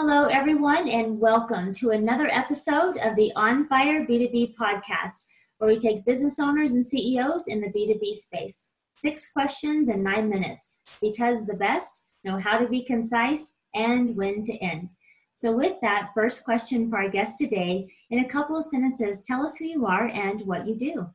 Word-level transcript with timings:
Hello, 0.00 0.26
everyone, 0.26 0.88
and 0.88 1.18
welcome 1.18 1.72
to 1.72 1.90
another 1.90 2.28
episode 2.28 2.98
of 2.98 3.16
the 3.16 3.32
On 3.34 3.66
Fire 3.66 4.06
B2B 4.06 4.54
podcast, 4.54 5.26
where 5.58 5.66
we 5.66 5.76
take 5.76 6.04
business 6.04 6.38
owners 6.38 6.74
and 6.74 6.86
CEOs 6.86 7.48
in 7.48 7.60
the 7.60 7.66
B2B 7.66 8.12
space. 8.12 8.70
Six 8.98 9.32
questions 9.32 9.90
in 9.90 10.04
nine 10.04 10.28
minutes, 10.28 10.78
because 11.00 11.46
the 11.46 11.56
best 11.56 12.10
know 12.22 12.38
how 12.38 12.58
to 12.58 12.68
be 12.68 12.84
concise 12.84 13.54
and 13.74 14.14
when 14.14 14.44
to 14.44 14.56
end. 14.58 14.86
So, 15.34 15.50
with 15.50 15.74
that, 15.82 16.10
first 16.14 16.44
question 16.44 16.88
for 16.88 16.98
our 16.98 17.08
guest 17.08 17.36
today 17.36 17.88
in 18.08 18.20
a 18.20 18.28
couple 18.28 18.56
of 18.56 18.66
sentences, 18.66 19.22
tell 19.22 19.42
us 19.42 19.56
who 19.56 19.64
you 19.64 19.84
are 19.84 20.06
and 20.06 20.40
what 20.42 20.68
you 20.68 20.76
do. 20.76 21.08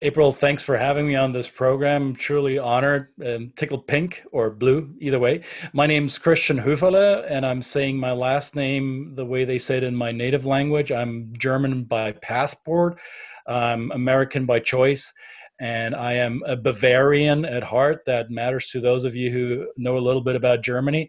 April, 0.00 0.30
thanks 0.30 0.62
for 0.62 0.76
having 0.76 1.08
me 1.08 1.16
on 1.16 1.32
this 1.32 1.48
program. 1.48 2.10
I'm 2.10 2.14
Truly 2.14 2.56
honored, 2.56 3.08
um, 3.26 3.52
tickled 3.56 3.88
pink 3.88 4.22
or 4.30 4.48
blue, 4.48 4.94
either 5.00 5.18
way. 5.18 5.42
My 5.72 5.88
name's 5.88 6.18
Christian 6.18 6.56
Höferle, 6.56 7.26
and 7.28 7.44
I'm 7.44 7.62
saying 7.62 7.98
my 7.98 8.12
last 8.12 8.54
name 8.54 9.16
the 9.16 9.26
way 9.26 9.44
they 9.44 9.58
say 9.58 9.78
it 9.78 9.82
in 9.82 9.96
my 9.96 10.12
native 10.12 10.46
language. 10.46 10.92
I'm 10.92 11.32
German 11.36 11.82
by 11.82 12.12
passport, 12.12 13.00
I'm 13.48 13.90
American 13.90 14.46
by 14.46 14.60
choice, 14.60 15.12
and 15.60 15.94
I 15.94 16.12
am 16.12 16.42
a 16.46 16.56
Bavarian 16.56 17.44
at 17.44 17.64
heart. 17.64 18.04
That 18.06 18.30
matters 18.30 18.66
to 18.66 18.80
those 18.80 19.04
of 19.04 19.16
you 19.16 19.30
who 19.30 19.68
know 19.76 19.96
a 19.96 19.98
little 19.98 20.22
bit 20.22 20.36
about 20.36 20.62
Germany. 20.62 21.08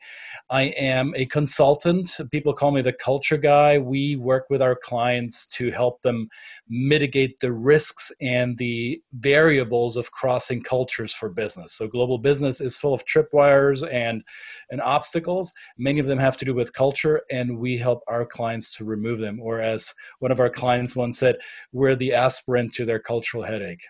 I 0.50 0.64
am 0.78 1.14
a 1.16 1.26
consultant. 1.28 2.10
People 2.32 2.54
call 2.54 2.72
me 2.72 2.82
the 2.82 2.94
culture 2.94 3.38
guy. 3.38 3.78
We 3.78 4.16
work 4.16 4.46
with 4.50 4.62
our 4.62 4.76
clients 4.76 5.46
to 5.58 5.70
help 5.70 6.02
them 6.02 6.30
mitigate 6.68 7.40
the 7.40 7.52
risks 7.52 8.12
and 8.22 8.58
the 8.58 9.02
variables 9.14 9.98
of 9.98 10.12
crossing 10.12 10.64
cultures 10.64 11.14
for 11.14 11.30
business. 11.30 11.74
So, 11.74 11.88
global 11.88 12.18
business 12.18 12.60
is 12.60 12.78
full 12.78 12.94
of 12.94 13.06
tripwires 13.06 13.88
and, 13.92 14.24
and 14.72 14.82
obstacles. 14.82 15.54
Many 15.78 16.00
of 16.00 16.08
them 16.08 16.20
have 16.20 16.38
to 16.38 16.46
do 16.46 16.56
with 16.56 16.74
culture, 16.74 17.22
and 17.32 17.60
we 17.60 17.78
help 17.78 18.02
our 18.08 18.26
clients 18.26 18.76
to 18.78 18.86
remove 18.86 19.20
them. 19.20 19.40
Or, 19.40 19.62
as 19.62 19.94
one 20.20 20.32
of 20.32 20.40
our 20.40 20.50
clients 20.50 20.96
once 20.96 21.20
said, 21.20 21.36
we're 21.72 21.96
the 21.96 22.14
aspirin 22.14 22.70
to 22.72 22.86
their 22.86 23.00
cultural 23.00 23.44
headache. 23.44 23.84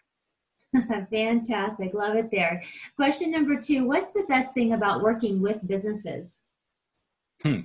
Fantastic. 1.12 1.94
Love 1.94 2.16
it 2.16 2.30
there. 2.32 2.62
Question 2.96 3.32
number 3.32 3.60
two 3.60 3.86
What's 3.86 4.12
the 4.12 4.26
best 4.28 4.54
thing 4.54 4.74
about 4.74 5.02
working 5.02 5.42
with 5.42 5.68
businesses? 5.68 6.40
Hmm. 7.42 7.62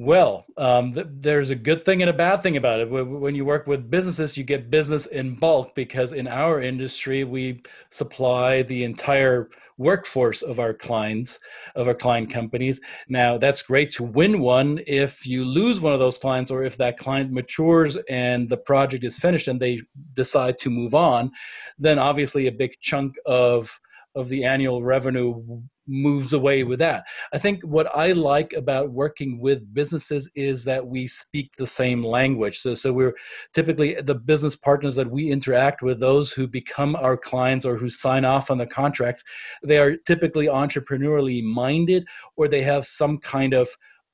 Well, 0.00 0.46
um, 0.56 0.92
th- 0.92 1.08
there's 1.10 1.50
a 1.50 1.56
good 1.56 1.82
thing 1.82 2.02
and 2.02 2.08
a 2.08 2.14
bad 2.14 2.40
thing 2.40 2.56
about 2.56 2.78
it. 2.78 2.88
When 2.88 3.34
you 3.34 3.44
work 3.44 3.66
with 3.66 3.90
businesses, 3.90 4.36
you 4.36 4.44
get 4.44 4.70
business 4.70 5.06
in 5.06 5.34
bulk 5.34 5.74
because 5.74 6.12
in 6.12 6.28
our 6.28 6.60
industry, 6.60 7.24
we 7.24 7.62
supply 7.90 8.62
the 8.62 8.84
entire 8.84 9.50
workforce 9.76 10.42
of 10.42 10.60
our 10.60 10.72
clients, 10.72 11.40
of 11.74 11.88
our 11.88 11.94
client 11.94 12.30
companies. 12.30 12.80
Now, 13.08 13.38
that's 13.38 13.64
great 13.64 13.90
to 13.92 14.04
win 14.04 14.38
one. 14.38 14.78
If 14.86 15.26
you 15.26 15.44
lose 15.44 15.80
one 15.80 15.94
of 15.94 15.98
those 15.98 16.18
clients, 16.18 16.52
or 16.52 16.62
if 16.62 16.76
that 16.76 16.96
client 16.96 17.32
matures 17.32 17.96
and 18.08 18.48
the 18.48 18.56
project 18.56 19.02
is 19.02 19.18
finished 19.18 19.48
and 19.48 19.58
they 19.58 19.80
decide 20.14 20.58
to 20.58 20.70
move 20.70 20.94
on, 20.94 21.32
then 21.76 21.98
obviously 21.98 22.46
a 22.46 22.52
big 22.52 22.76
chunk 22.80 23.16
of 23.26 23.80
of 24.14 24.28
the 24.28 24.44
annual 24.44 24.82
revenue 24.82 25.60
moves 25.88 26.32
away 26.32 26.64
with 26.64 26.78
that. 26.78 27.04
I 27.32 27.38
think 27.38 27.62
what 27.62 27.94
I 27.96 28.12
like 28.12 28.52
about 28.52 28.92
working 28.92 29.40
with 29.40 29.72
businesses 29.74 30.30
is 30.34 30.64
that 30.64 30.86
we 30.86 31.06
speak 31.06 31.56
the 31.56 31.66
same 31.66 32.04
language. 32.04 32.58
So, 32.58 32.74
so 32.74 32.92
we're 32.92 33.14
typically 33.54 33.94
the 33.94 34.14
business 34.14 34.54
partners 34.54 34.96
that 34.96 35.10
we 35.10 35.30
interact 35.30 35.82
with, 35.82 35.98
those 35.98 36.30
who 36.30 36.46
become 36.46 36.94
our 36.96 37.16
clients 37.16 37.64
or 37.64 37.76
who 37.76 37.88
sign 37.88 38.24
off 38.24 38.50
on 38.50 38.58
the 38.58 38.66
contracts, 38.66 39.24
they 39.62 39.78
are 39.78 39.96
typically 39.96 40.46
entrepreneurially 40.46 41.42
minded 41.42 42.06
or 42.36 42.48
they 42.48 42.62
have 42.62 42.86
some 42.86 43.18
kind 43.18 43.54
of 43.54 43.68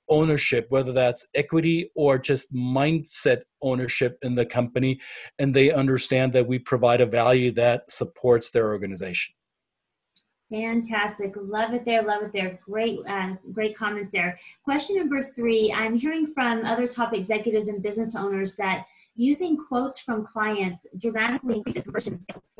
ownership, 0.08 0.66
whether 0.68 0.92
that's 0.92 1.26
equity 1.34 1.90
or 1.94 2.18
just 2.18 2.52
mindset 2.54 3.42
ownership 3.62 4.18
in 4.22 4.34
the 4.34 4.44
company, 4.44 5.00
and 5.38 5.54
they 5.54 5.72
understand 5.72 6.32
that 6.32 6.46
we 6.46 6.58
provide 6.58 7.00
a 7.00 7.06
value 7.06 7.50
that 7.52 7.90
supports 7.90 8.50
their 8.50 8.68
organization. 8.68 9.34
Fantastic. 10.54 11.34
Love 11.36 11.74
it 11.74 11.84
there. 11.84 12.04
Love 12.04 12.22
it 12.22 12.32
there. 12.32 12.60
Great, 12.64 13.00
uh, 13.08 13.34
great 13.52 13.76
comments 13.76 14.12
there. 14.12 14.38
Question 14.62 14.96
number 14.96 15.20
three 15.20 15.72
I'm 15.72 15.94
hearing 15.94 16.28
from 16.28 16.64
other 16.64 16.86
top 16.86 17.12
executives 17.12 17.66
and 17.66 17.82
business 17.82 18.14
owners 18.14 18.54
that 18.54 18.86
using 19.16 19.56
quotes 19.56 19.98
from 19.98 20.24
clients 20.24 20.86
dramatically 20.96 21.56
increases 21.56 21.84
conversion 21.84 22.20
sales 22.20 22.52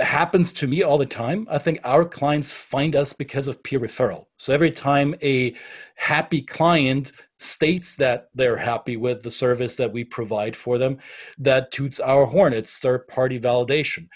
happens 0.00 0.52
to 0.54 0.66
me 0.66 0.82
all 0.82 0.98
the 0.98 1.06
time. 1.06 1.46
I 1.50 1.58
think 1.58 1.78
our 1.84 2.04
clients 2.04 2.54
find 2.54 2.96
us 2.96 3.12
because 3.12 3.46
of 3.46 3.62
peer 3.62 3.80
referral. 3.80 4.24
So 4.36 4.52
every 4.52 4.70
time 4.70 5.14
a 5.22 5.54
happy 5.96 6.42
client 6.42 7.12
states 7.38 7.96
that 7.96 8.28
they're 8.34 8.56
happy 8.56 8.96
with 8.96 9.22
the 9.22 9.30
service 9.30 9.76
that 9.76 9.92
we 9.92 10.04
provide 10.04 10.56
for 10.56 10.78
them, 10.78 10.98
that 11.38 11.72
toots 11.72 12.00
our 12.00 12.26
horn. 12.26 12.52
It's 12.52 12.78
third 12.78 13.06
party 13.06 13.38
validation. 13.38 14.06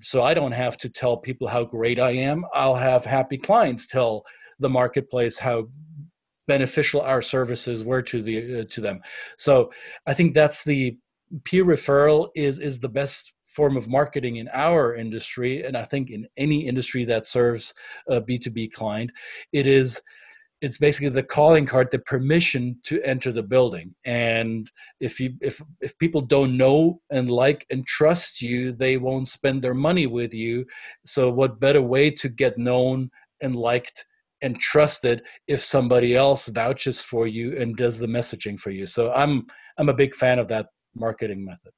So 0.00 0.22
I 0.22 0.34
don't 0.34 0.52
have 0.52 0.76
to 0.78 0.88
tell 0.88 1.16
people 1.16 1.48
how 1.48 1.64
great 1.64 1.98
I 1.98 2.10
am. 2.10 2.44
I'll 2.54 2.76
have 2.76 3.04
happy 3.04 3.38
clients 3.38 3.86
tell 3.86 4.24
the 4.58 4.68
marketplace 4.68 5.38
how 5.38 5.68
beneficial 6.46 7.00
our 7.00 7.22
services 7.22 7.84
were 7.84 8.02
to 8.02 8.22
the 8.22 8.60
uh, 8.60 8.64
to 8.70 8.80
them. 8.80 9.00
So 9.36 9.70
I 10.06 10.14
think 10.14 10.34
that's 10.34 10.64
the 10.64 10.96
peer 11.44 11.64
referral 11.64 12.30
is 12.34 12.58
is 12.58 12.80
the 12.80 12.88
best 12.88 13.32
form 13.58 13.76
of 13.76 13.88
marketing 13.88 14.36
in 14.36 14.48
our 14.52 14.94
industry, 14.94 15.64
and 15.64 15.76
I 15.76 15.84
think 15.90 16.10
in 16.10 16.28
any 16.36 16.60
industry 16.70 17.04
that 17.06 17.26
serves 17.26 17.74
a 18.08 18.20
B2B 18.20 18.72
client, 18.72 19.10
it 19.52 19.66
is 19.66 20.00
it's 20.60 20.78
basically 20.78 21.08
the 21.08 21.22
calling 21.38 21.66
card 21.66 21.88
the 21.90 21.98
permission 21.98 22.62
to 22.84 22.94
enter 23.02 23.30
the 23.32 23.48
building. 23.54 23.94
And 24.04 24.70
if 25.00 25.18
you 25.20 25.34
if 25.40 25.60
if 25.80 25.92
people 25.98 26.20
don't 26.20 26.56
know 26.56 27.00
and 27.10 27.30
like 27.30 27.66
and 27.70 27.86
trust 27.86 28.42
you 28.42 28.72
they 28.72 28.96
won't 28.96 29.28
spend 29.28 29.62
their 29.62 29.78
money 29.88 30.06
with 30.06 30.32
you. 30.34 30.54
So 31.04 31.22
what 31.30 31.60
better 31.66 31.82
way 31.82 32.10
to 32.22 32.28
get 32.28 32.58
known 32.58 33.10
and 33.40 33.54
liked 33.54 34.06
and 34.40 34.58
trusted 34.72 35.22
if 35.54 35.60
somebody 35.64 36.10
else 36.16 36.46
vouches 36.48 37.02
for 37.02 37.26
you 37.26 37.46
and 37.60 37.76
does 37.76 37.98
the 37.98 38.12
messaging 38.18 38.58
for 38.58 38.70
you? 38.78 38.86
So 38.86 39.12
i'm 39.20 39.46
i'm 39.78 39.88
a 39.88 40.00
big 40.02 40.14
fan 40.22 40.38
of 40.38 40.48
that 40.48 40.66
marketing 40.94 41.44
method 41.44 41.72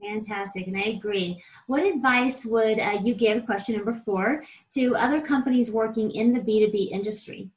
Fantastic, 0.00 0.66
and 0.66 0.76
I 0.76 0.96
agree. 0.96 1.42
What 1.66 1.84
advice 1.84 2.44
would 2.44 2.78
uh, 2.78 2.98
you 3.02 3.14
give, 3.14 3.46
question 3.46 3.76
number 3.76 3.92
four, 3.92 4.44
to 4.74 4.94
other 4.96 5.20
companies 5.20 5.72
working 5.72 6.10
in 6.10 6.32
the 6.32 6.40
B2B 6.40 6.90
industry? 6.90 7.50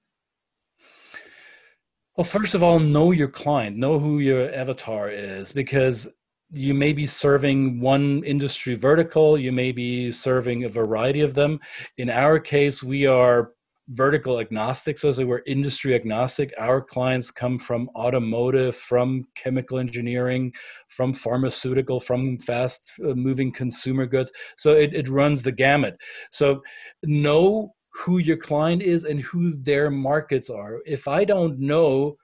Well, 2.16 2.26
first 2.26 2.56
of 2.56 2.64
all, 2.64 2.80
know 2.80 3.12
your 3.12 3.28
client, 3.28 3.78
know 3.78 4.00
who 4.00 4.20
your 4.20 4.54
avatar 4.54 5.10
is, 5.10 5.52
because 5.52 6.08
you 6.52 6.74
may 6.74 6.94
be 6.94 7.06
serving 7.06 7.80
one 7.80 8.24
industry 8.24 8.76
vertical, 8.76 9.38
you 9.38 9.52
may 9.52 9.72
be 9.72 10.12
serving 10.12 10.64
a 10.64 10.70
variety 10.70 11.22
of 11.22 11.36
them. 11.36 11.60
In 11.98 12.10
our 12.10 12.40
case, 12.40 12.84
we 12.84 13.06
are 13.06 13.52
vertical 13.90 14.40
agnostic, 14.40 14.98
so 14.98 15.10
as 15.10 15.20
we're 15.20 15.42
industry 15.48 15.96
agnostic. 15.96 16.54
Our 16.60 16.82
clients 16.82 17.32
come 17.32 17.58
from 17.58 17.90
automotive, 17.96 18.76
from 18.76 19.26
chemical 19.36 19.80
engineering, 19.80 20.54
from 20.88 21.14
pharmaceutical, 21.14 22.00
from 22.00 22.38
fast 22.38 22.94
uh, 23.04 23.16
moving 23.16 23.52
consumer 23.52 24.06
goods. 24.06 24.32
So 24.58 24.74
it, 24.74 24.94
it 24.94 25.10
runs 25.10 25.44
the 25.44 25.52
gamut. 25.52 25.98
So 26.32 26.62
know 27.04 27.74
who 27.94 28.20
your 28.20 28.38
client 28.38 28.84
is 28.84 29.04
and 29.04 29.20
who 29.22 29.54
their 29.54 29.90
markets 29.90 30.50
are. 30.50 30.80
If 30.86 31.08
I 31.08 31.26
don't 31.26 31.60
know 31.60 32.18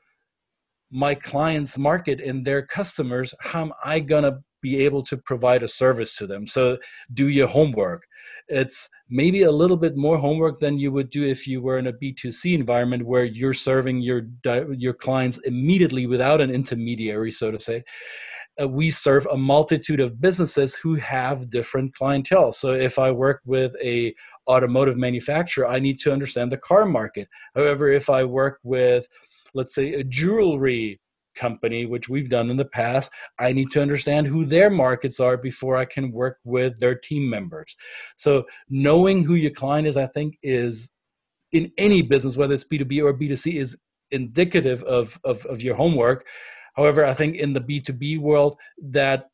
my 0.91 1.15
client's 1.15 1.77
market 1.77 2.21
and 2.21 2.45
their 2.45 2.61
customers, 2.61 3.33
how 3.41 3.61
am 3.61 3.73
I 3.83 3.99
going 3.99 4.23
to 4.23 4.37
be 4.69 4.73
able 4.85 5.03
to 5.09 5.15
provide 5.31 5.63
a 5.63 5.75
service 5.81 6.11
to 6.17 6.25
them? 6.31 6.43
So 6.47 6.63
do 7.13 7.27
your 7.27 7.47
homework. 7.47 8.01
It's 8.47 8.89
maybe 9.09 9.41
a 9.43 9.57
little 9.61 9.79
bit 9.85 9.95
more 9.95 10.17
homework 10.17 10.59
than 10.59 10.79
you 10.79 10.91
would 10.91 11.09
do 11.09 11.23
if 11.23 11.47
you 11.47 11.61
were 11.65 11.77
in 11.81 11.87
a 11.87 11.93
b2c 11.93 12.41
environment 12.61 13.03
where 13.11 13.25
you're 13.39 13.59
serving 13.69 13.97
your 14.09 14.21
your 14.85 14.95
clients 15.05 15.37
immediately 15.51 16.05
without 16.13 16.41
an 16.41 16.51
intermediary 16.59 17.31
so 17.31 17.51
to 17.51 17.59
say. 17.59 17.83
Uh, 18.61 18.67
we 18.79 18.89
serve 18.89 19.27
a 19.31 19.37
multitude 19.53 19.99
of 19.99 20.21
businesses 20.27 20.71
who 20.81 20.93
have 20.95 21.49
different 21.49 21.93
clientele. 21.99 22.51
So 22.61 22.69
if 22.87 22.95
i 23.05 23.09
work 23.25 23.39
with 23.45 23.71
a 23.93 23.95
automotive 24.53 24.97
manufacturer 25.07 25.67
i 25.75 25.79
need 25.85 25.97
to 26.03 26.13
understand 26.15 26.47
the 26.51 26.63
car 26.69 26.85
market. 26.99 27.27
However 27.57 27.85
if 28.01 28.05
i 28.19 28.21
work 28.41 28.55
with 28.63 29.03
let's 29.57 29.73
say 29.77 29.87
a 29.93 30.03
jewelry 30.03 30.99
company, 31.35 31.85
which 31.85 32.09
we've 32.09 32.29
done 32.29 32.49
in 32.49 32.57
the 32.57 32.65
past, 32.65 33.11
I 33.39 33.53
need 33.53 33.71
to 33.71 33.81
understand 33.81 34.27
who 34.27 34.45
their 34.45 34.69
markets 34.69 35.19
are 35.19 35.37
before 35.37 35.77
I 35.77 35.85
can 35.85 36.11
work 36.11 36.39
with 36.43 36.79
their 36.79 36.95
team 36.95 37.29
members. 37.29 37.75
So 38.15 38.45
knowing 38.69 39.23
who 39.23 39.35
your 39.35 39.51
client 39.51 39.87
is, 39.87 39.97
I 39.97 40.07
think, 40.07 40.37
is 40.41 40.91
in 41.51 41.71
any 41.77 42.01
business, 42.01 42.35
whether 42.35 42.53
it's 42.53 42.65
B2B 42.65 43.03
or 43.03 43.17
B2C, 43.17 43.55
is 43.55 43.77
indicative 44.11 44.83
of, 44.83 45.19
of, 45.23 45.45
of 45.45 45.61
your 45.61 45.75
homework. 45.75 46.25
However, 46.75 47.05
I 47.05 47.13
think 47.13 47.35
in 47.37 47.53
the 47.53 47.61
B2B 47.61 48.19
world, 48.19 48.57
that 48.81 49.29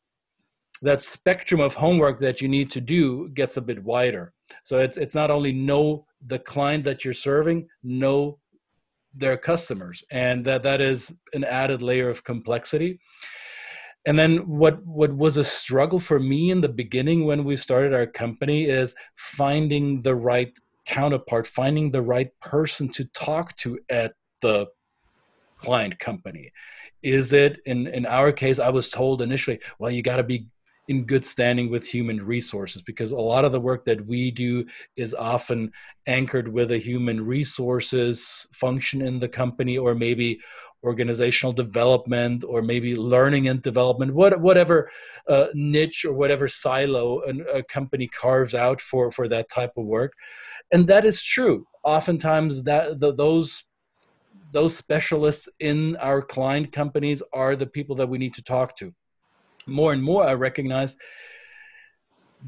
that 0.82 1.00
spectrum 1.00 1.60
of 1.60 1.74
homework 1.74 2.18
that 2.18 2.40
you 2.40 2.48
need 2.48 2.68
to 2.70 2.80
do 2.80 3.28
gets 3.30 3.56
a 3.56 3.62
bit 3.62 3.82
wider. 3.82 4.32
So 4.64 4.78
it's 4.78 4.98
it's 4.98 5.14
not 5.14 5.30
only 5.30 5.52
know 5.52 6.06
the 6.26 6.38
client 6.38 6.84
that 6.84 7.04
you're 7.04 7.14
serving 7.14 7.68
know 7.82 8.38
their 9.14 9.36
customers 9.36 10.02
and 10.10 10.44
that 10.44 10.62
that 10.62 10.80
is 10.80 11.16
an 11.32 11.44
added 11.44 11.82
layer 11.82 12.08
of 12.08 12.24
complexity. 12.24 13.00
And 14.04 14.18
then 14.18 14.38
what 14.48 14.84
what 14.84 15.12
was 15.12 15.36
a 15.36 15.44
struggle 15.44 16.00
for 16.00 16.18
me 16.18 16.50
in 16.50 16.60
the 16.60 16.68
beginning 16.68 17.24
when 17.24 17.44
we 17.44 17.56
started 17.56 17.94
our 17.94 18.06
company 18.06 18.64
is 18.64 18.94
finding 19.14 20.02
the 20.02 20.14
right 20.14 20.56
counterpart 20.86 21.46
finding 21.46 21.90
the 21.90 22.02
right 22.02 22.28
person 22.40 22.88
to 22.88 23.04
talk 23.04 23.54
to 23.56 23.78
at 23.88 24.14
the 24.40 24.66
client 25.56 26.00
company. 26.00 26.50
Is 27.02 27.32
it 27.32 27.60
in 27.64 27.86
in 27.86 28.06
our 28.06 28.32
case 28.32 28.58
i 28.58 28.68
was 28.68 28.88
told 28.88 29.22
initially 29.22 29.60
well 29.78 29.90
you 29.90 30.02
got 30.02 30.16
to 30.16 30.24
be 30.24 30.46
in 30.88 31.04
good 31.04 31.24
standing 31.24 31.70
with 31.70 31.86
human 31.86 32.18
resources 32.18 32.82
because 32.82 33.12
a 33.12 33.16
lot 33.16 33.44
of 33.44 33.52
the 33.52 33.60
work 33.60 33.84
that 33.84 34.04
we 34.06 34.30
do 34.30 34.64
is 34.96 35.14
often 35.14 35.70
anchored 36.06 36.48
with 36.48 36.72
a 36.72 36.78
human 36.78 37.24
resources 37.24 38.48
function 38.52 39.00
in 39.00 39.18
the 39.18 39.28
company 39.28 39.78
or 39.78 39.94
maybe 39.94 40.40
organizational 40.84 41.52
development 41.52 42.42
or 42.46 42.60
maybe 42.60 42.96
learning 42.96 43.46
and 43.46 43.62
development 43.62 44.12
what, 44.12 44.40
whatever 44.40 44.90
uh, 45.28 45.46
niche 45.54 46.04
or 46.04 46.12
whatever 46.12 46.48
silo 46.48 47.20
a, 47.20 47.58
a 47.58 47.62
company 47.62 48.08
carves 48.08 48.54
out 48.54 48.80
for 48.80 49.12
for 49.12 49.28
that 49.28 49.48
type 49.48 49.72
of 49.76 49.84
work. 49.84 50.14
And 50.72 50.88
that 50.88 51.04
is 51.04 51.22
true. 51.22 51.66
Oftentimes 51.84 52.64
that 52.64 52.98
the, 52.98 53.14
those 53.14 53.64
those 54.52 54.76
specialists 54.76 55.48
in 55.60 55.96
our 55.96 56.20
client 56.20 56.72
companies 56.72 57.22
are 57.32 57.54
the 57.54 57.66
people 57.66 57.96
that 57.96 58.08
we 58.08 58.18
need 58.18 58.34
to 58.34 58.42
talk 58.42 58.76
to 58.76 58.92
more 59.66 59.92
and 59.92 60.02
more 60.02 60.24
I 60.24 60.34
recognize 60.34 60.96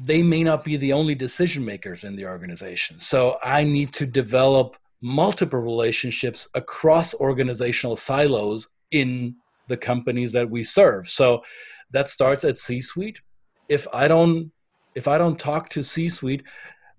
they 0.03 0.21
may 0.21 0.43
not 0.43 0.63
be 0.63 0.77
the 0.77 0.93
only 0.93 1.15
decision 1.15 1.63
makers 1.63 2.03
in 2.03 2.15
the 2.15 2.25
organization. 2.25 2.99
So 2.99 3.37
I 3.43 3.63
need 3.63 3.93
to 3.93 4.05
develop 4.05 4.75
multiple 5.01 5.59
relationships 5.59 6.49
across 6.53 7.13
organizational 7.15 7.95
silos 7.95 8.69
in 8.91 9.35
the 9.67 9.77
companies 9.77 10.33
that 10.33 10.49
we 10.49 10.63
serve. 10.63 11.07
So 11.07 11.43
that 11.91 12.09
starts 12.09 12.43
at 12.43 12.57
C-suite. 12.57 13.21
If 13.69 13.87
I 13.93 14.07
don't 14.07 14.51
if 14.95 15.09
I 15.09 15.17
don't 15.17 15.37
talk 15.37 15.67
to 15.69 15.83
C-suite, 15.83 16.43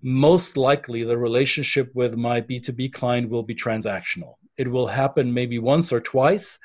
most 0.03 0.59
likely 0.59 1.03
the 1.03 1.17
relationship 1.17 1.91
with 1.95 2.15
my 2.15 2.43
B2B 2.43 2.93
client 2.93 3.31
will 3.31 3.43
be 3.43 3.55
transactional. 3.55 4.35
It 4.59 4.69
will 4.69 4.87
happen 4.87 5.33
maybe 5.33 5.59
once 5.59 5.93
or 5.93 6.01
twice 6.01 6.59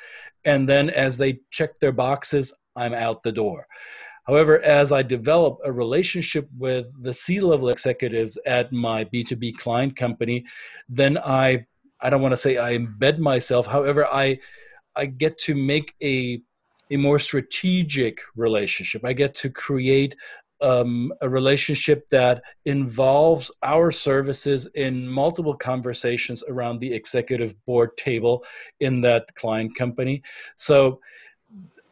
and 0.43 0.67
then 0.67 0.89
as 0.89 1.17
they 1.17 1.39
check 1.51 1.79
their 1.79 1.91
boxes, 1.91 2.53
I'm 2.75 2.93
out 2.93 3.23
the 3.23 3.31
door. 3.31 3.67
However, 4.25 4.61
as 4.61 4.91
I 4.91 5.01
develop 5.01 5.57
a 5.63 5.71
relationship 5.71 6.47
with 6.57 6.87
the 7.01 7.13
C-level 7.13 7.69
executives 7.69 8.37
at 8.45 8.71
my 8.71 9.03
B2B 9.05 9.57
client 9.57 9.95
company, 9.95 10.45
then 10.87 11.17
I 11.17 11.65
I 12.03 12.09
don't 12.09 12.21
want 12.21 12.31
to 12.31 12.37
say 12.37 12.57
I 12.57 12.77
embed 12.77 13.19
myself. 13.19 13.67
However, 13.67 14.05
I 14.05 14.39
I 14.95 15.05
get 15.05 15.37
to 15.39 15.55
make 15.55 15.95
a 16.01 16.41
a 16.91 16.97
more 16.97 17.19
strategic 17.19 18.19
relationship. 18.35 19.05
I 19.05 19.13
get 19.13 19.33
to 19.35 19.49
create 19.49 20.15
um, 20.61 21.11
a 21.21 21.29
relationship 21.29 22.07
that 22.09 22.43
involves 22.65 23.49
our 23.63 23.91
services 23.91 24.67
in 24.75 25.07
multiple 25.07 25.55
conversations 25.55 26.43
around 26.47 26.79
the 26.79 26.93
executive 26.93 27.55
board 27.65 27.95
table 27.97 28.43
in 28.79 29.01
that 29.01 29.33
client 29.35 29.75
company. 29.75 30.21
So 30.57 30.99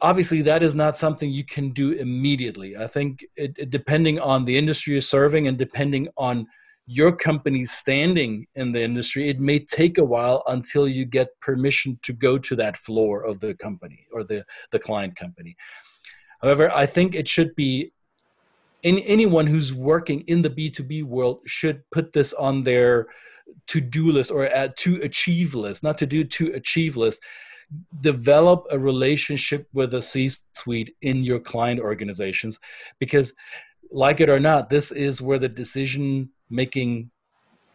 obviously 0.01 0.41
that 0.43 0.63
is 0.63 0.75
not 0.75 0.97
something 0.97 1.29
you 1.29 1.43
can 1.43 1.71
do 1.71 1.91
immediately. 1.91 2.77
I 2.77 2.87
think 2.87 3.25
it, 3.35 3.53
it, 3.57 3.69
depending 3.69 4.19
on 4.19 4.45
the 4.45 4.57
industry 4.57 4.93
you're 4.93 5.01
serving 5.01 5.47
and 5.47 5.57
depending 5.57 6.07
on 6.17 6.47
your 6.91 7.15
company's 7.15 7.71
standing 7.71 8.47
in 8.55 8.71
the 8.71 8.81
industry 8.81 9.29
it 9.29 9.39
may 9.39 9.59
take 9.59 9.99
a 9.99 10.03
while 10.03 10.41
until 10.47 10.87
you 10.87 11.05
get 11.05 11.39
permission 11.39 11.99
to 12.01 12.11
go 12.11 12.39
to 12.39 12.55
that 12.55 12.75
floor 12.75 13.23
of 13.23 13.39
the 13.39 13.53
company 13.53 14.07
or 14.11 14.23
the, 14.23 14.43
the 14.71 14.79
client 14.79 15.15
company. 15.15 15.55
However 16.41 16.71
i 16.73 16.87
think 16.87 17.13
it 17.13 17.27
should 17.27 17.55
be 17.55 17.91
any, 18.83 19.05
anyone 19.05 19.45
who's 19.45 19.71
working 19.71 20.21
in 20.21 20.41
the 20.41 20.49
b2b 20.49 21.03
world 21.03 21.41
should 21.45 21.83
put 21.91 22.11
this 22.11 22.33
on 22.33 22.63
their 22.63 23.07
to-do 23.67 24.11
list 24.11 24.31
or 24.31 24.49
to 24.77 24.95
achieve 25.01 25.53
list 25.53 25.83
not 25.83 25.97
to 25.97 26.07
do 26.07 26.23
to 26.23 26.47
achieve 26.53 26.97
list 26.97 27.21
develop 28.01 28.65
a 28.71 28.79
relationship 28.79 29.67
with 29.73 29.93
a 29.93 30.01
C 30.01 30.29
suite 30.53 30.95
in 31.01 31.23
your 31.23 31.39
client 31.39 31.79
organizations 31.79 32.59
because, 32.99 33.33
like 33.91 34.21
it 34.21 34.29
or 34.29 34.39
not, 34.39 34.69
this 34.69 34.91
is 34.91 35.21
where 35.21 35.39
the 35.39 35.49
decision 35.49 36.29
making 36.49 37.11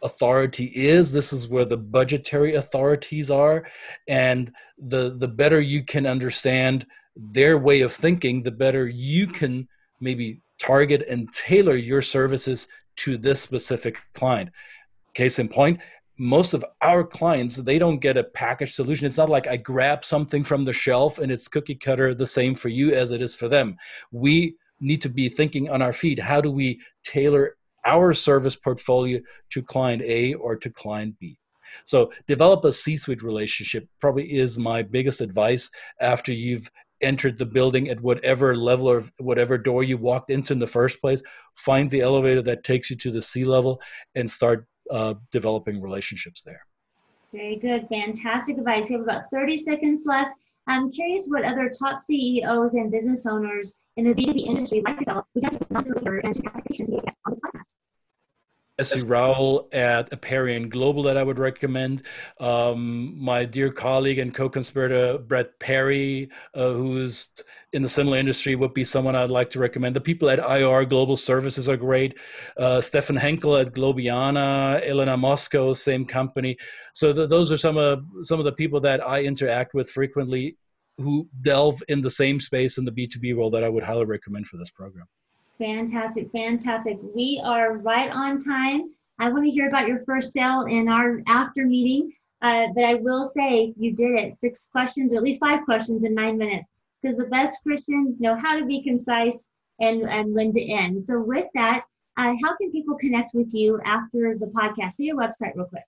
authority 0.02 0.66
is. 0.74 1.12
This 1.12 1.32
is 1.32 1.48
where 1.48 1.64
the 1.64 1.76
budgetary 1.76 2.54
authorities 2.54 3.30
are. 3.30 3.66
And 4.06 4.52
the 4.78 5.16
the 5.16 5.28
better 5.28 5.60
you 5.60 5.82
can 5.82 6.06
understand 6.06 6.86
their 7.16 7.58
way 7.58 7.80
of 7.80 7.92
thinking 7.92 8.42
the 8.42 8.50
better 8.50 8.86
you 8.86 9.26
can 9.26 9.68
maybe 10.00 10.40
target 10.60 11.04
and 11.08 11.32
tailor 11.32 11.76
your 11.76 12.02
services 12.02 12.68
to 12.96 13.16
this 13.16 13.40
specific 13.40 13.96
client. 14.14 14.50
Case 15.14 15.38
in 15.38 15.48
point 15.48 15.80
most 16.16 16.54
of 16.54 16.64
our 16.80 17.04
clients 17.04 17.56
they 17.56 17.78
don't 17.78 17.98
get 17.98 18.16
a 18.16 18.24
package 18.24 18.72
solution. 18.72 19.06
It's 19.06 19.18
not 19.18 19.28
like 19.28 19.46
i 19.46 19.56
grab 19.56 20.04
something 20.04 20.44
from 20.44 20.64
the 20.64 20.72
shelf 20.72 21.18
and 21.18 21.32
it's 21.32 21.48
cookie 21.48 21.74
cutter 21.74 22.14
the 22.14 22.26
same 22.26 22.54
for 22.54 22.68
you 22.68 22.92
as 22.92 23.10
it 23.10 23.20
is 23.20 23.34
for 23.34 23.48
them. 23.48 23.76
We 24.12 24.56
need 24.80 25.02
to 25.02 25.08
be 25.08 25.28
thinking 25.28 25.70
on 25.70 25.82
our 25.82 25.92
feet. 25.92 26.18
How 26.18 26.40
do 26.40 26.50
we 26.50 26.80
tailor 27.02 27.56
our 27.84 28.14
service 28.14 28.56
portfolio 28.56 29.20
to 29.50 29.62
client 29.62 30.02
a 30.02 30.34
or 30.34 30.56
to 30.56 30.70
client 30.70 31.18
b? 31.18 31.38
So 31.84 32.12
develop 32.28 32.64
a 32.64 32.72
c-suite 32.72 33.22
relationship 33.22 33.88
probably 34.00 34.32
is 34.32 34.56
my 34.58 34.82
biggest 34.82 35.20
advice 35.20 35.70
after 36.00 36.32
you've 36.32 36.70
entered 37.00 37.38
the 37.38 37.46
building 37.46 37.88
at 37.88 38.00
whatever 38.00 38.56
level 38.56 38.88
or 38.88 39.04
whatever 39.18 39.58
door 39.58 39.82
you 39.82 39.98
walked 39.98 40.30
into 40.30 40.52
in 40.52 40.60
the 40.60 40.66
first 40.66 41.00
place. 41.00 41.22
Find 41.56 41.90
the 41.90 42.00
elevator 42.00 42.42
that 42.42 42.62
takes 42.62 42.90
you 42.90 42.96
to 42.96 43.10
the 43.10 43.22
c 43.22 43.44
level 43.44 43.80
and 44.14 44.30
start 44.30 44.66
uh, 44.90 45.14
developing 45.30 45.80
relationships 45.80 46.42
there. 46.42 46.60
Very 47.32 47.56
good. 47.56 47.88
Fantastic 47.88 48.58
advice. 48.58 48.88
We 48.88 48.94
have 48.94 49.02
about 49.02 49.24
30 49.32 49.56
seconds 49.56 50.04
left. 50.06 50.36
I'm 50.66 50.90
curious 50.90 51.26
what 51.28 51.44
other 51.44 51.68
top 51.68 52.00
CEOs 52.00 52.74
and 52.74 52.90
business 52.90 53.26
owners 53.26 53.78
in 53.96 54.04
the 54.04 54.14
B2B 54.14 54.46
industry 54.46 54.82
like 54.84 54.98
yourself 54.98 55.26
would 55.34 55.44
like 55.44 55.52
to 55.52 55.94
deliver 55.94 56.18
and 56.18 56.32
to 56.32 56.42
have 56.42 56.54
on 56.54 56.62
this 57.04 57.18
podcast. 57.26 57.74
Jesse 58.78 59.06
Rowell 59.06 59.68
at 59.72 60.10
Aperion 60.10 60.68
Global 60.68 61.04
that 61.04 61.16
I 61.16 61.22
would 61.22 61.38
recommend. 61.38 62.02
Um, 62.40 63.16
my 63.22 63.44
dear 63.44 63.70
colleague 63.70 64.18
and 64.18 64.34
co-conspirator 64.34 65.18
Brett 65.18 65.58
Perry, 65.60 66.28
uh, 66.54 66.70
who's 66.70 67.30
in 67.72 67.82
the 67.82 67.88
similar 67.88 68.18
industry, 68.18 68.56
would 68.56 68.74
be 68.74 68.82
someone 68.82 69.14
I'd 69.14 69.28
like 69.28 69.50
to 69.50 69.60
recommend. 69.60 69.94
The 69.94 70.00
people 70.00 70.28
at 70.28 70.40
IR 70.40 70.84
Global 70.86 71.16
Services 71.16 71.68
are 71.68 71.76
great. 71.76 72.18
Uh, 72.56 72.80
Stefan 72.80 73.16
Henkel 73.16 73.56
at 73.56 73.72
Globiana, 73.72 74.84
Elena 74.84 75.16
Mosco, 75.16 75.72
same 75.72 76.04
company. 76.04 76.56
So 76.94 77.12
th- 77.12 77.28
those 77.28 77.52
are 77.52 77.58
some 77.58 77.76
of 77.76 78.04
some 78.22 78.40
of 78.40 78.44
the 78.44 78.52
people 78.52 78.80
that 78.80 79.06
I 79.06 79.22
interact 79.22 79.74
with 79.74 79.88
frequently, 79.88 80.56
who 80.98 81.28
delve 81.42 81.80
in 81.88 82.00
the 82.00 82.10
same 82.10 82.40
space 82.40 82.76
in 82.76 82.84
the 82.84 82.92
B 82.92 83.06
two 83.06 83.20
B 83.20 83.34
world 83.34 83.52
that 83.54 83.62
I 83.62 83.68
would 83.68 83.84
highly 83.84 84.04
recommend 84.04 84.48
for 84.48 84.56
this 84.56 84.70
program. 84.70 85.06
Fantastic, 85.58 86.30
fantastic. 86.32 86.98
We 87.14 87.40
are 87.44 87.78
right 87.78 88.10
on 88.10 88.40
time. 88.40 88.92
I 89.18 89.28
want 89.28 89.44
to 89.44 89.50
hear 89.50 89.68
about 89.68 89.86
your 89.86 90.04
first 90.04 90.32
sale 90.32 90.62
in 90.68 90.88
our 90.88 91.22
after 91.26 91.64
meeting. 91.64 92.12
Uh, 92.42 92.66
but 92.74 92.84
I 92.84 92.94
will 92.94 93.26
say 93.26 93.72
you 93.78 93.94
did 93.94 94.10
it 94.12 94.34
six 94.34 94.68
questions 94.70 95.14
or 95.14 95.16
at 95.16 95.22
least 95.22 95.40
five 95.40 95.64
questions 95.64 96.04
in 96.04 96.14
nine 96.14 96.36
minutes 96.36 96.72
because 97.00 97.16
the 97.16 97.24
best 97.24 97.62
Christians 97.62 98.20
know 98.20 98.36
how 98.36 98.58
to 98.58 98.66
be 98.66 98.82
concise 98.82 99.46
and, 99.80 100.02
and 100.02 100.34
when 100.34 100.52
to 100.52 100.62
end. 100.62 101.02
So, 101.02 101.20
with 101.20 101.46
that, 101.54 101.80
uh, 102.18 102.34
how 102.42 102.56
can 102.56 102.70
people 102.70 102.96
connect 102.96 103.32
with 103.34 103.54
you 103.54 103.80
after 103.84 104.36
the 104.38 104.46
podcast? 104.46 104.92
Say 104.92 105.04
your 105.04 105.16
website 105.16 105.54
real 105.54 105.66
quick. 105.66 105.84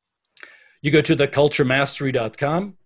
You 0.81 0.91
go 0.91 1.03
to 1.03 1.15
theculturemastery.com 1.15 2.77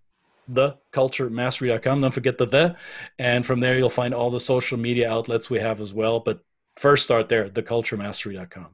theculturemastery.com. 0.50 2.00
Don't 2.00 2.12
forget 2.12 2.38
the 2.38 2.46
the. 2.46 2.76
And 3.18 3.46
from 3.46 3.60
there, 3.60 3.78
you'll 3.78 3.88
find 3.88 4.12
all 4.12 4.30
the 4.30 4.40
social 4.40 4.78
media 4.78 5.08
outlets 5.10 5.48
we 5.48 5.60
have 5.60 5.80
as 5.80 5.94
well. 5.94 6.18
But 6.18 6.42
first 6.76 7.04
start 7.04 7.28
there, 7.28 7.48
theculturemastery.com. 7.48 8.68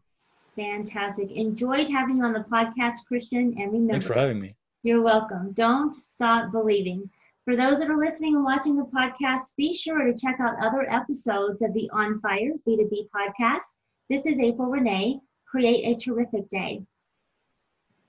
Fantastic. 0.57 1.31
Enjoyed 1.33 1.89
having 1.89 2.17
you 2.17 2.25
on 2.25 2.33
the 2.33 2.45
podcast, 2.51 3.07
Christian. 3.07 3.55
And 3.59 3.73
remember, 3.73 3.93
thanks 3.93 4.07
for 4.07 4.15
having 4.15 4.41
me. 4.41 4.55
You're 4.83 5.03
welcome. 5.03 5.53
Don't 5.53 5.95
stop 5.95 6.51
believing. 6.53 7.11
For 7.45 7.57
those 7.57 7.79
that 7.81 7.91
are 7.91 7.99
listening 7.99 8.35
and 8.35 8.45
watching 8.45 8.77
the 8.77 8.85
podcast, 8.85 9.55
be 9.57 9.73
sure 9.73 10.05
to 10.05 10.17
check 10.17 10.39
out 10.41 10.57
other 10.65 10.91
episodes 10.91 11.63
of 11.63 11.73
the 11.75 11.89
On 11.93 12.21
Fire 12.21 12.53
B2B 12.67 13.09
podcast. 13.15 13.75
This 14.09 14.27
is 14.27 14.41
April 14.41 14.69
Renee. 14.69 15.21
Create 15.47 15.85
a 15.85 15.95
terrific 15.95 16.49
day. 16.49 16.83